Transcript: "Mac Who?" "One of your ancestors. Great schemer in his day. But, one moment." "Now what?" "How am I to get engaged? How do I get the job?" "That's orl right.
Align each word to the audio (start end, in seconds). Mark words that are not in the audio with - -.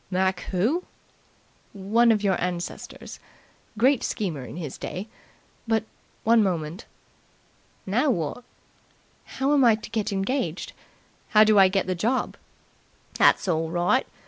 "Mac 0.09 0.39
Who?" 0.49 0.85
"One 1.73 2.11
of 2.11 2.23
your 2.23 2.35
ancestors. 2.41 3.19
Great 3.77 4.03
schemer 4.03 4.43
in 4.43 4.57
his 4.57 4.79
day. 4.79 5.07
But, 5.67 5.83
one 6.23 6.41
moment." 6.41 6.85
"Now 7.85 8.09
what?" 8.09 8.43
"How 9.37 9.53
am 9.53 9.63
I 9.63 9.75
to 9.75 9.91
get 9.91 10.11
engaged? 10.11 10.73
How 11.29 11.43
do 11.43 11.59
I 11.59 11.67
get 11.67 11.85
the 11.85 11.93
job?" 11.93 12.35
"That's 13.13 13.47
orl 13.47 13.69
right. 13.69 14.07